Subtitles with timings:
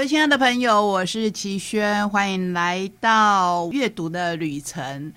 [0.00, 5.12] 各位亲爱的朋友，我是齐轩，欢迎来到阅读的旅程。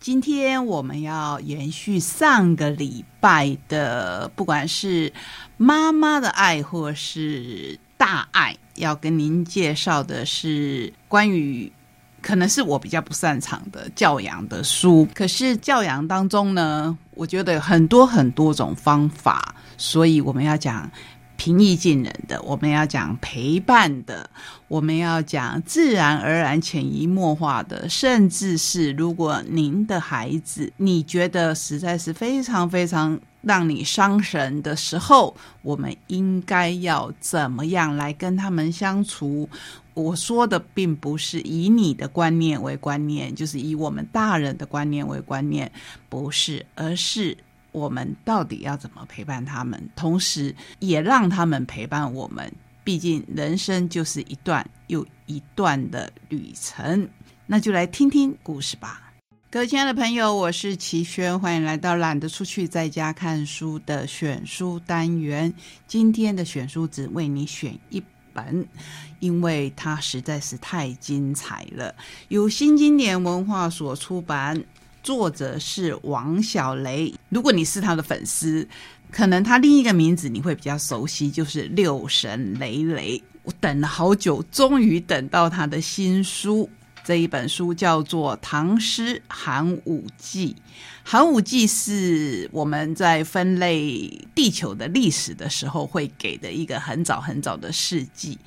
[0.00, 5.12] 今天我们要延续上个礼拜的，不管是
[5.56, 8.56] 妈妈的爱，或是大爱。
[8.74, 11.72] 要跟您介绍的是关于，
[12.20, 15.06] 可能是我比较不擅长的教养的书。
[15.14, 20.90] 可是教养当中呢，我觉得有很多很多种方法，所以我们要讲
[21.36, 24.28] 平易近人的，我们要讲陪伴的，
[24.68, 33.20] 我们要讲自然而然、潜移默化的，甚至是如果您的孩子你觉得实在是非常非常。
[33.46, 39.46] 让你伤神的时候，我们应该要怎么样来跟他们相处？
[39.92, 45.70] 我说的并不是以你的观念为观念，就是以我们大人的观念为观念，
[46.08, 47.36] 不是，而是
[47.74, 52.50] 我们到底要怎么陪伴他们，同时也让他们陪伴我们。
[52.84, 57.08] 毕竟人生就是一段又一段的旅程，
[57.46, 59.12] 那就来听听故事吧。
[59.50, 65.52] 各位亲爱的朋友，我是齐轩，欢迎来到懒得出去在家看书的选书单元。
[65.88, 68.00] 今天的选书只为你选一
[68.32, 68.66] 本，
[69.18, 71.94] 因为它实在是太精彩了。
[72.28, 74.62] 由新经典文化所出版，
[75.04, 77.14] 作者是王小雷。
[77.28, 78.66] 如果你是他的粉丝，
[79.12, 83.22] 可能他另一个名字你会比较熟悉，就是六神雷雷。
[83.44, 86.68] 我等了好久，终于等到他的新书。
[87.04, 90.54] 这一本书叫做《唐诗寒武纪》，
[91.02, 98.38] 寒武纪是我们在分类地球的历史的时候会给的一个很早很早的世纪。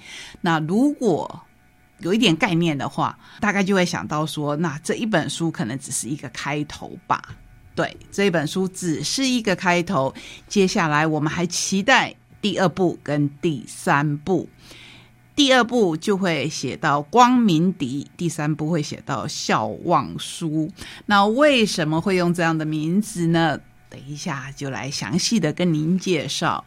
[0.42, 1.40] 那如果
[2.00, 7.36] 有一点概念的话，大概就会想到说，那这一本书可能只是一个开头吧。
[7.76, 10.14] 对，这一本书只是一个开头，
[10.48, 14.50] 接下来我们还期待第二部跟第三部。
[15.36, 20.72] 第二部就会写到光明敌，第三部会写到笑忘书。
[21.06, 23.60] 那为什么会用这样的名字呢？
[23.90, 26.66] 等一下就来详细的跟您介绍。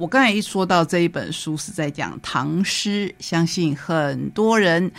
[0.00, 4.90] 我刚才一说到这一本书是在讲唐诗，相信很多人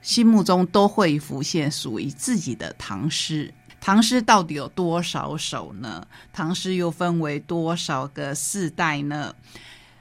[0.00, 3.52] 心目中都会浮现属于自己的唐诗。
[3.80, 6.06] 唐诗到底有多少首呢？
[6.32, 9.34] 唐诗又分为多少个世代呢？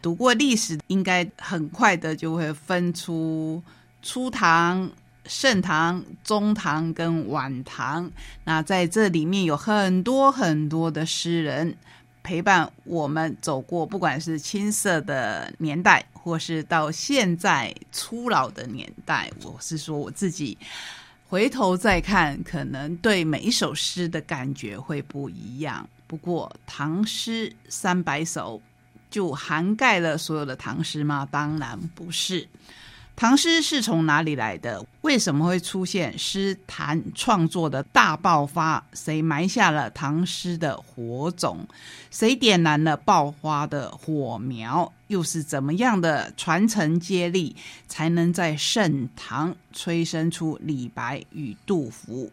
[0.04, 3.60] 读过历史，应该很快的就会分出
[4.04, 4.88] 初唐、
[5.26, 8.12] 盛唐、中唐跟晚唐。
[8.44, 11.76] 那在这里面有很多很多的诗人
[12.24, 19.30] 陪伴我们走过，不管是青涩的年代，或是到现在初老的年代。
[19.44, 20.58] 我是说我自己
[21.28, 25.88] 回头再看，可能对每一首诗的感觉会不一样。
[26.08, 28.62] 不过唐诗三百首。
[29.14, 31.24] 就涵盖了所有的唐诗吗？
[31.30, 32.48] 当然不是。
[33.16, 34.86] 唐诗是从哪里来的？
[35.02, 38.84] 为什么会出现诗坛创作的大爆发？
[38.94, 41.66] 谁埋下了唐诗的火种？
[42.10, 44.92] 谁点燃了爆发的火苗？
[45.08, 47.56] 又是怎么样的传承接力，
[47.88, 52.32] 才能在盛唐催生出李白与杜甫？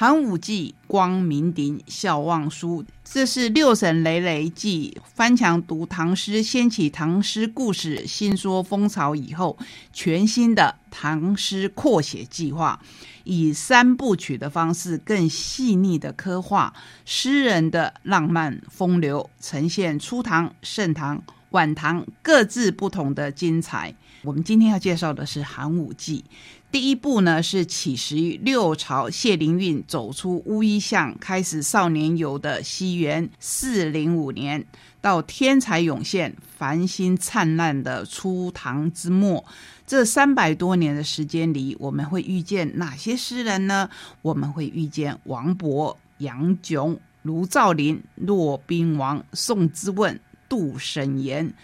[0.00, 9.58] 寒武纪、光明顶、笑忘书，这是六神累累记翻墙读唐诗，掀起唐诗故事新说风潮以后，
[9.92, 12.80] 全新的唐诗扩写计划，
[13.24, 16.72] 以三部曲的方式，更细腻的刻画
[17.04, 21.20] 诗人的浪漫风流，呈现初唐、盛唐、
[21.50, 23.92] 晚唐各自不同的精彩。
[24.22, 26.24] 我们今天要介绍的是寒武纪。
[26.70, 34.66] 第一部呢是起始于六朝谢灵运走出乌衣巷，开始少年游的西元四零五年，
[35.00, 39.42] 到天才涌现、繁星灿烂的初唐之末，
[39.86, 43.88] 这三百多年的时间里，我们会遇见哪些诗人呢？
[44.20, 51.54] 我们会遇见王勃、杨炯、卢照邻、骆宾王、宋之问、杜审言、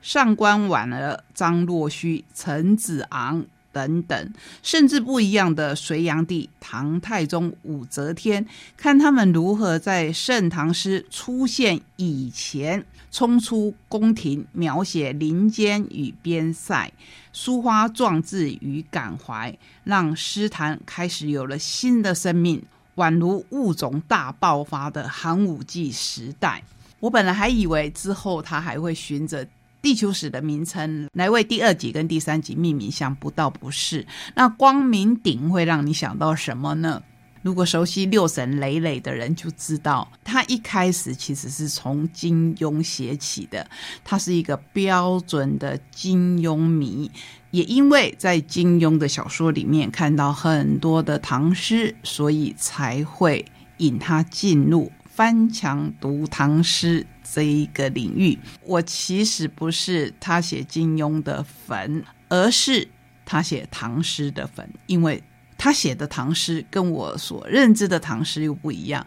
[0.00, 3.44] 上官婉儿、张若虚、陈子昂。
[3.72, 4.32] 等等，
[4.62, 8.46] 甚至不一样的隋炀帝、唐太宗、武则天，
[8.76, 16.92] 看他们如何在盛唐诗出现以前冲出宫廷，描写林间与边塞，
[17.34, 22.62] 抒发壮志与感怀，让诗坛开始有了新的生命，
[22.96, 26.62] 宛如物种大爆发的寒武纪时代。
[27.00, 29.46] 我本来还以为之后他还会循着。
[29.82, 34.06] 地球史的名称来为第二集跟第三集命名，想不到不是。
[34.36, 37.02] 那光明顶会让你想到什么呢？
[37.42, 43.68] 如果熟悉六神磊磊的人就知道，他一开始其实是从金庸写起的。
[44.04, 47.10] 他是一个标准的金庸迷，
[47.50, 53.44] 也因为在金庸的小说里面看到很多的唐诗，所以才会
[53.78, 57.04] 引他进入翻墙读唐诗。
[57.34, 62.86] 这一个领域，我其实不是他写金庸的粉，而是
[63.24, 65.22] 他写唐诗的粉，因为
[65.56, 69.06] 他写的唐诗跟我所认知的唐诗又不一样，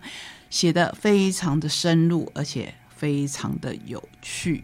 [0.49, 4.63] 写的非常的深入，而且非常的有趣，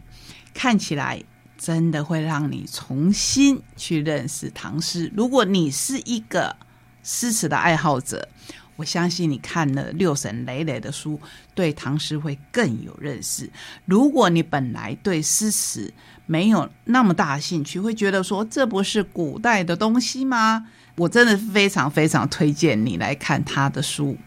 [0.55, 1.21] 看起来
[1.55, 5.11] 真的会让你重新去认识唐诗。
[5.15, 6.55] 如果你是一个
[7.03, 8.27] 诗词的爱好者。
[8.75, 11.19] 我相信你看了六神磊磊的书，
[11.53, 13.49] 对唐诗会更有认识。
[13.85, 15.93] 如果你本来对诗词
[16.25, 20.67] 没有那么大兴趣，会觉得说这不是古代的东西吗？
[20.95, 24.17] 我真的非常非常推荐你来看他的书，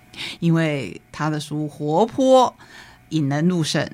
[0.41, 2.55] 因为他的书活泼、
[3.11, 3.88] 引人入胜，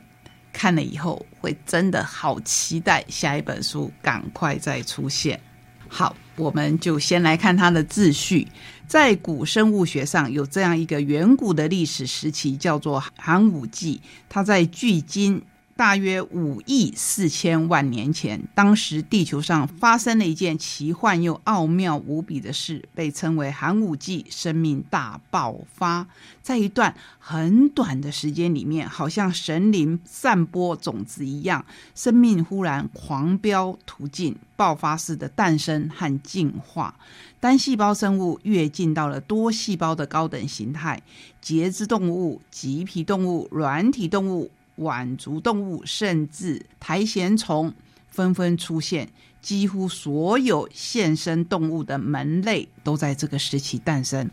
[0.52, 5.40] 看了以后会真的好期待下一本书赶快再出现。
[5.88, 8.48] 好，我们就先来看它的秩序。
[8.88, 14.00] 在古生物学上有这样一个远古的历史时期，叫做寒武纪。
[14.28, 15.42] 它在距今。
[15.80, 26.06] 大约五亿四千万年前，当时地球上发生了一件奇幻又奥妙无比的事，被称为寒武纪生命大爆发。
[26.42, 36.94] 在一段很短的时间里面，好像神灵散播种子一样，生命忽然狂飙突进，爆发式的诞生和进化。
[37.40, 41.00] 单细胞生物跃进到了多细胞的高等形态，
[41.40, 44.50] 节肢动物、棘皮动物、软体动物。
[44.80, 47.72] 腕足动物甚至苔藓虫。
[48.10, 49.08] 纷纷出现，
[49.40, 54.28] 几乎所有现生动物的门类都在这个时期诞生。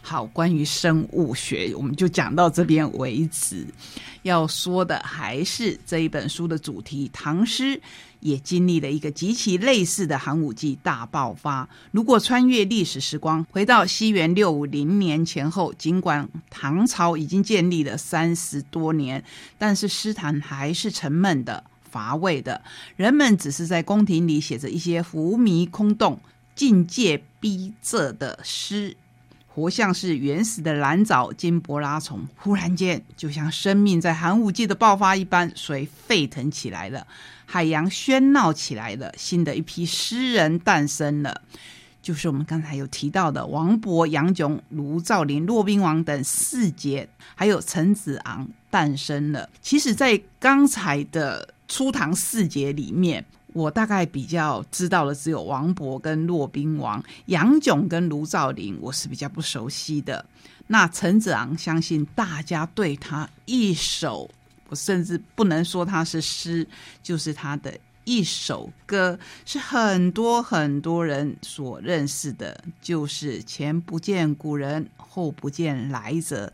[0.00, 3.66] 好，关于生物学，我们就讲到这边为止。
[4.22, 7.80] 要说的还是这一本书的主题，唐诗。
[8.20, 11.68] 也经历了一个极其类似的寒武纪大爆发。
[11.90, 19.22] 如果穿越历史时光，回到西元六五零年前后，尽管唐朝已经建立了三十多年，
[19.58, 21.62] 但是诗坛还是沉闷的、
[21.94, 22.60] 乏味的。
[22.96, 26.18] 人们只是在宫廷里写着一些浮靡空洞、
[26.56, 28.96] 境界逼仄的诗。
[29.46, 37.06] 活像是原始的蓝藻金柏拉虫，忽然间就像生命在寒武纪的爆发一般，水沸腾起来了，
[37.46, 41.42] 海洋喧闹起来了，新的一批诗人诞生了，
[42.02, 49.48] 就是我们刚才有提到的王勃、杨炯、卢照邻、骆宾王等四杰，还有陈子昂诞生了。
[49.62, 53.24] 其实，在刚才的初唐四杰里面。
[53.52, 60.24] 我大概比较知道的只有王勃跟骆宾王，杨炯跟卢照邻，我是比较不熟悉的。
[60.68, 64.30] 那陈子昂，相信大家对他一首，
[64.68, 66.64] 我甚至不能说他是诗，
[67.02, 76.52] 就是他的一首歌，是很多很多人所认识的，就是“前不见古人，后不见来者，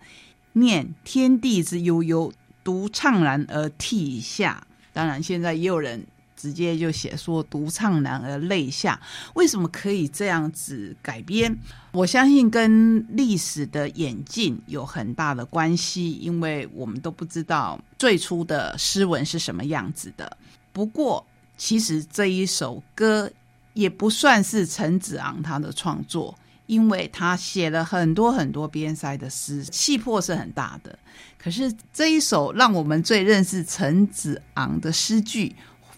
[0.54, 2.32] 念天地之悠悠，
[2.64, 6.04] 独怅然而涕下。”当然，现在也有人。
[6.36, 8.98] 直接就写说“独唱男而泪下”，
[9.36, 11.54] 为什么可以这样子改编？
[11.92, 20.34] 我相信跟历史的演进有很大的关系，因为我们都不知道最初的诗文是什么样子的。
[20.72, 21.22] 不过，
[21.58, 23.30] 其实这一首歌
[23.74, 26.34] 也不算是陈子昂他的创作，
[26.70, 30.96] 因为他写了很多很多边塞的诗，气魄是很大的。
[31.36, 35.56] 可是这一首让我们最认识陈子昂的诗句。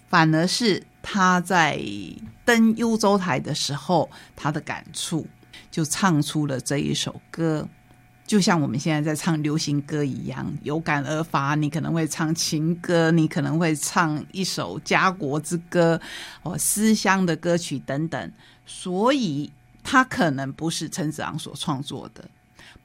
[0.08, 1.80] 反而是他在
[2.44, 5.26] 登幽州台的时候，他的感触
[5.70, 7.66] 就唱出了这一首歌，
[8.26, 11.54] 就像我们现在在唱流行歌一样，有感而发。
[11.54, 15.98] 你可能会唱情歌，你可能会唱一首家国之歌，
[16.42, 18.32] 哦思乡的歌曲等等。
[18.66, 19.50] 所以，
[19.82, 22.24] 他可能不是陈子昂所创作的。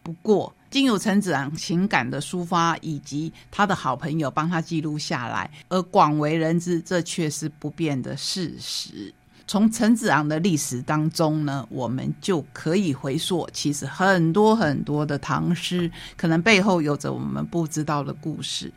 [0.03, 9.13] 不过，经由陈子昂情感的抒发，以及他的好朋友帮他记录下来，而广为人知，这却是不变的事实。
[9.45, 18.71] 从陈子昂的历史当中呢，我们就可以回溯，其实很多很多的唐诗，可能背后有着我们不知道的故事，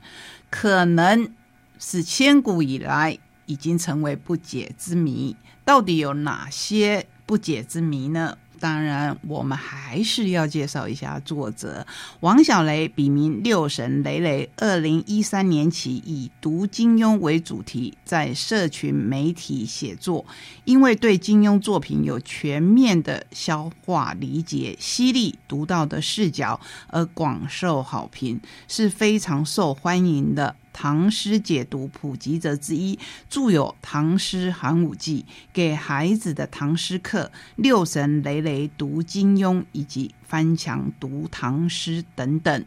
[0.49, 1.33] 可能
[1.79, 5.37] 是千古以来已经成为不解之谜。
[5.65, 8.37] 到底有哪些不解之谜呢？
[8.59, 11.87] 当然，我们还是要介绍一下作者
[12.19, 14.51] 王小雷，笔名六神雷雷。
[14.57, 20.27] 二零一三年起以读金庸为主题，在社群媒体写作。
[20.65, 30.57] 因为对金庸作品有全面的消化理解、犀利独到的视角，而广受好评，是非常受欢迎的。
[30.73, 32.99] 唐诗解读普及者之一，
[33.29, 42.65] 著有《唐诗寒武纪》，给孩子的唐诗课，《六神雷雷读金庸》，以及翻墙读唐诗等等。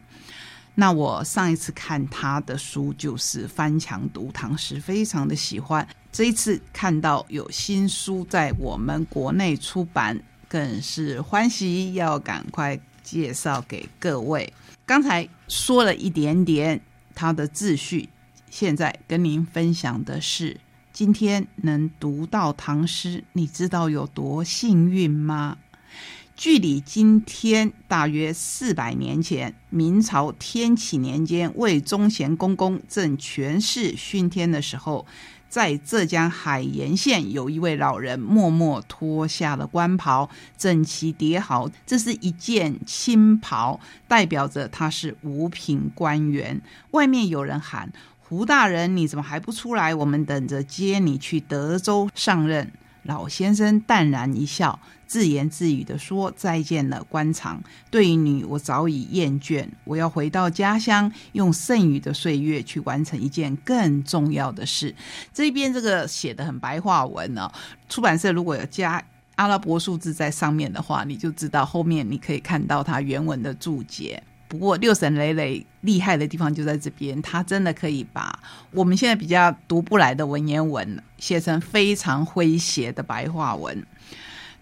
[0.76, 5.86] 那我上一次看他的书就是翻墙读唐诗，非常的喜欢。
[6.12, 14.52] 这一次看到有新书在我们国内出版，更是欢喜，要赶快介绍给各位。
[14.84, 16.80] 刚才说了一点点。
[17.14, 18.08] 他的秩序，
[18.50, 20.60] 现在跟您分享的是，
[20.92, 25.58] 今天能读到唐诗，你知道有多幸运吗？
[26.36, 35.06] 距离今天大约四百年前，明朝天启年间，魏忠贤公公正权势熏天的时候。
[35.54, 41.70] 在浙江海盐县，有一位老人默默脱下了官袍，整齐叠好。
[41.86, 46.60] 这是一件青袍，代表着他是五品官员。
[46.90, 49.94] 外面有人喊：“胡大人，你怎么还不出来？
[49.94, 52.72] 我们等着接你去德州上任。”
[53.04, 54.78] 老先生淡然一笑。
[55.06, 57.62] 自言自语的说：“再见了，官场。
[57.90, 59.64] 对于你，我早已厌倦。
[59.84, 64.92] 我要回到家乡，用剩余的岁月去完成一件更重要的事。”
[65.32, 67.48] 这边这个写的很白话文哦。
[67.88, 69.00] 出版社如果有加
[69.36, 74.20] 阿拉伯数字在上面的话，你就知道后面你可以看到它原文的注解。
[74.54, 78.38] 不过六神磊磊厉害的地方就在这边，他真的可以把
[78.70, 83.84] 我们现在比较读不来的文言文写成非常诙谐的白话文。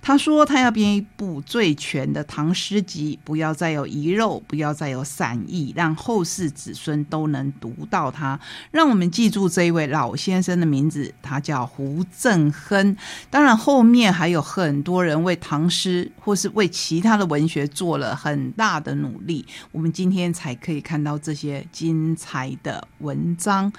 [0.05, 8.39] 他说：“他要编一部最全的唐诗集，不要再有遗漏，不要再有散佚，让后世子孙都能读到它。
[8.73, 12.97] 让我们记住这一位老先生的名字，他叫胡正亨。
[13.31, 23.73] 当然，后面还有很多人为唐诗或是为其他的文学做了很大的努力，我们今天才可以看到这些精彩的文章，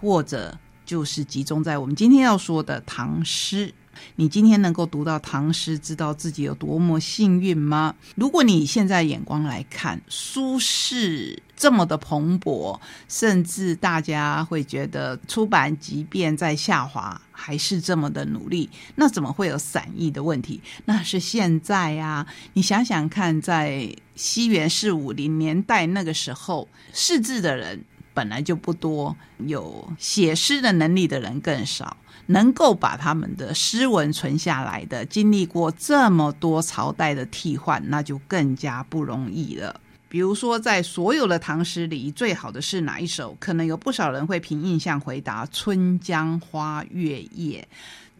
[0.00, 3.74] 或者就是集中在我们今天要说的唐诗。”
[4.16, 7.94] 你今天能够读到唐诗，知道自己有多么幸运吗？
[8.14, 12.78] 如果你现在眼光来看，苏轼这么的蓬勃，
[13.08, 20.60] 甚至大家会觉得出版即便在下滑，还是这么的努力，那怎么会有散佚的问题？
[20.84, 22.26] 那是现在呀！
[22.52, 31.96] 你想想看，在西元四五零年代那个时候，识字的人本来就不多，有写诗的能力的人更少。
[32.28, 39.80] 能够把他们的诗文存下来的，经历过这么多朝代的替换，那就更加不容易了。
[40.10, 43.36] 比如说，在所有的唐诗里，最好的是哪一首？
[43.38, 47.66] 可能有不少人会凭印象回答《春江花月夜》。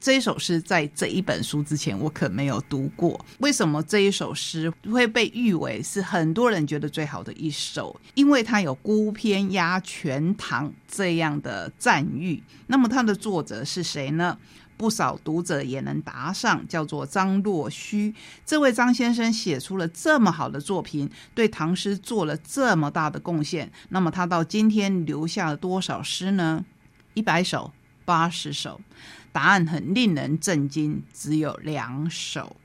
[0.01, 3.25] 这首诗在这一本书之前我可没有读过。
[3.39, 7.99] 为什么这一首诗会被誉为是很多人觉得最好的一首？
[8.15, 12.43] 因为它有“孤篇压全唐”这样的赞誉。
[12.69, 14.39] 那么它的作者是谁呢？
[14.77, 18.15] 不少读者也能答上，叫做张若虚。
[18.47, 23.73] 这位张先生写出了这么好的作品，对唐诗做了这么大的贡献。
[23.89, 26.65] 那么他到今天留下了多少诗呢？
[27.15, 27.73] 一百首、
[28.05, 28.81] 八十首。
[29.33, 32.57] 答案很令人震惊，只有两首。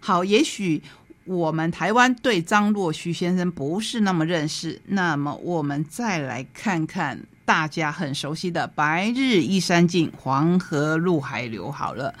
[0.00, 0.82] 好，也许
[1.24, 11.70] 我们台湾对张若虚先生不是那么认识，那么我们再来看看大家很熟悉的“白日依山尽，黄河入海流”。
[11.72, 12.14] 好了，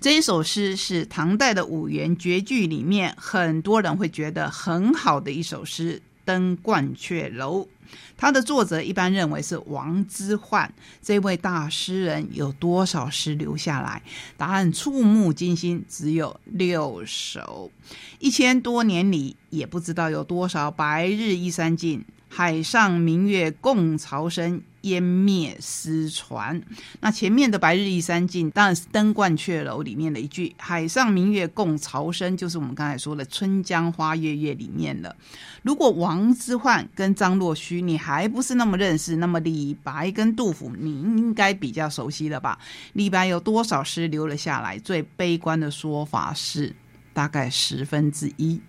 [0.00, 6.02] 这一首诗是唐代的五言绝句里面，很多人会觉得很好的一首诗。
[6.24, 7.68] 登鹳雀楼，
[8.16, 10.68] 它的作者一般认为是王之涣。
[11.02, 14.02] 这位大诗人有多少诗留下来？
[14.36, 17.70] 答案触目惊心，只有六首。
[18.18, 22.04] 一千多年里，也不知道有多少“白日依山尽”。
[22.36, 26.62] 海上明月共潮生，湮灭失传。
[27.00, 35.16] 那前面的“白日依山尽”当然是《登鹳雀楼》里面的一句“海上明月共潮生”，就是我们刚才说的《春江花月夜》里面的。
[35.62, 42.58] 如果王之涣跟张若虚你还不是那么认识，那么李白跟杜甫你应该比较熟悉了吧？
[42.92, 44.78] 李白有多少诗留了下来？
[44.78, 46.76] 最悲观的说法是，
[47.14, 48.60] 大概十分之一。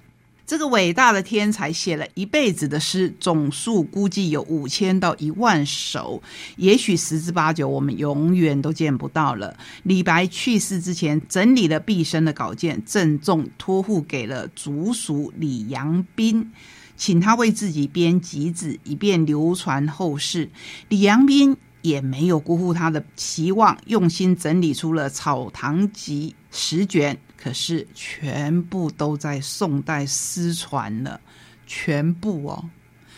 [0.48, 6.24] 这个伟大的天才写了一辈子的诗，总数估计有五千到一万首，
[6.56, 9.58] 也许十之八九我们永远都见不到了。
[9.84, 16.50] 李白去世之前，整理了毕生的稿件，郑重托付给了族属李阳冰，
[16.96, 20.50] 请他为自己编集子，以便流传后世。
[20.88, 27.20] 李阳冰也没有辜负他的期望，用心整理出了《草堂集》十卷。
[27.38, 31.22] 可是全部都在宋代失传了，
[31.68, 32.70] 全部哦。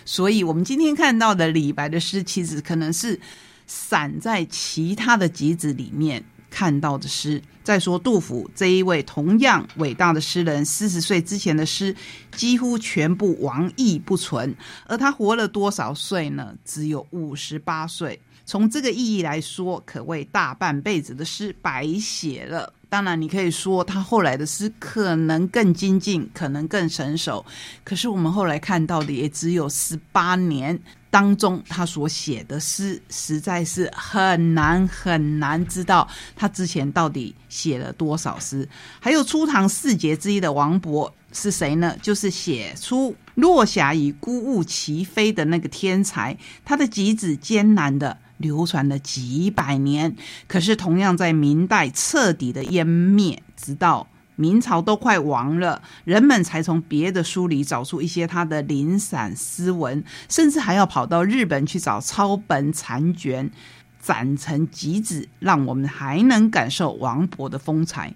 [0.06, 3.20] 所以，我们今天看到的李白的诗，其实可能是
[3.66, 7.42] 散在其他的集子里面看到的诗。
[7.64, 11.96] 再说杜甫这一位同样伟大的诗人，四十岁之前的诗
[12.32, 14.56] 几乎全部亡佚不存，
[14.88, 16.56] 而他活了多少岁呢？
[16.66, 18.20] 只有五十八岁。
[18.46, 22.74] 从这个意义来说，可谓大半辈子的诗白写了。
[22.90, 27.46] 当然，你可以说他后来的诗可能更精进，可能更成熟。
[27.84, 30.78] 可是我们后来看到的也只有十八年
[31.12, 38.68] 当中，他所写的诗实在是很难很难知道他之前到底写了多少诗。
[39.00, 41.96] 还有初唐四杰之一的王勃是谁呢？
[42.02, 48.18] 就是写出《落霞与孤鹜齐飞》的那个天才，他的集子艰难的。
[48.40, 50.16] 流传了几百年，
[50.48, 63.52] 可是同样在明代彻底的湮灭，直到明朝都快亡了，人们才从别的书里找出一些他的零散诗文，甚至还要跑到日本去找抄本残卷，
[64.00, 68.14] 攒成集子，让我们还能感受王勃的风采。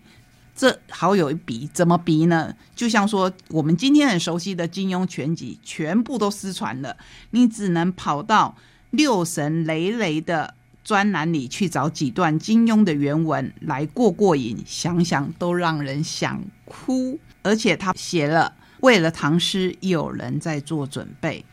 [0.55, 2.55] 这好有一比，怎么比呢？
[2.73, 6.95] 就像说我们今天很熟悉的金庸全集，全部都失传了，
[7.31, 8.55] 你只能跑到。
[8.93, 17.19] 六神累累的专栏里去找几段金庸的原文来过过瘾，想想都让人想哭。
[17.41, 21.43] 而且他写了为了唐诗有人在做准备，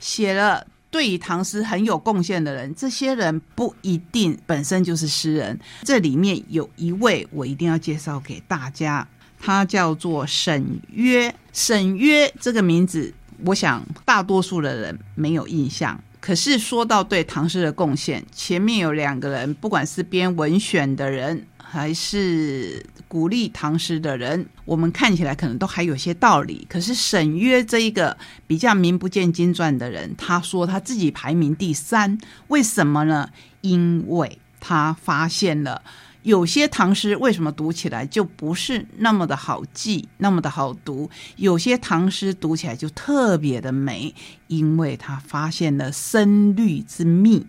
[0.00, 5.56] 写了对于唐诗很有贡献的人，这些人不一定本身就是诗人。
[5.82, 9.06] 这里面有一位我一定要介绍给大家，
[9.38, 11.32] 他叫做沈约。
[11.52, 13.14] 沈约这个名字，
[13.46, 16.02] 我想大多数的人没有印象。
[16.20, 26.66] 可是说到对唐诗的贡献，前面有两个人，不管是编文选的人，还是鼓励唐诗的人，我们看起来可能都还有些道理。
[26.68, 28.16] 可是沈约这一个
[28.46, 32.18] 比较名不见经传的人，他说他自己排名第三，
[32.48, 33.30] 为什么呢？
[33.62, 35.82] 因为他发现了。
[36.22, 41.08] 有些唐诗为什么读起来就不是那么的好记，那么的好读？
[41.36, 44.14] 有些唐诗读起来就特别的美，
[44.48, 47.46] 因为他发现了声律之秘，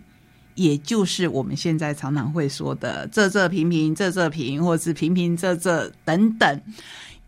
[0.56, 6.62] 也就是我们现在常常会说的“仄仄平平，仄仄平”或是“平平仄仄”等等。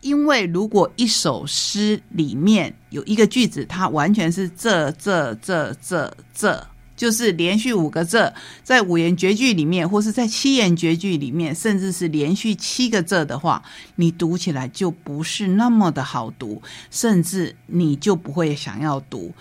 [0.00, 6.60] 因为如果一首诗里面有一个句子，它完全是仄仄仄仄仄。
[6.96, 13.62] 就是连续五个字，在五言绝句里面，或是在七言绝句里面，甚至是连续七个字的话，
[13.96, 19.32] 你读起来就不是那么的好读，甚至你就不会想要读。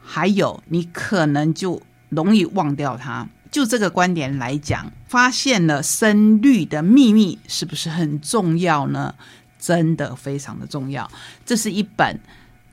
[0.00, 3.28] 还有，你可能就容易忘掉它。
[3.50, 9.14] 就这个观点来讲，发现了声律的秘密，是不是很重要呢？
[9.58, 11.10] 真的非常的重要。
[11.46, 12.20] 这是一本。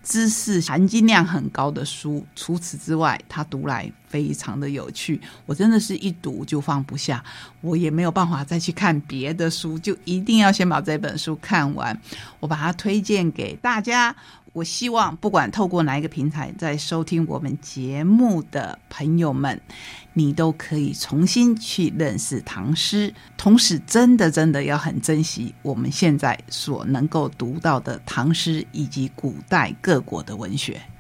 [0.05, 5.19] 知识含金量很高的书，除此之外，它读来非常的有趣。
[5.47, 7.23] 我真的是一读就放不下，
[7.59, 11.99] 我也没有办法再去看别的书，就一定要先把这本书看完。
[12.39, 14.15] 我把它推荐给大家。
[14.55, 19.59] 我希望，不管透过哪一个平台在收听我们节目的朋友们，
[20.13, 30.81] 你都可以重新去认识唐诗，同时真的真的要很珍惜我们现在所能够读到的唐诗以及古代各国的文学。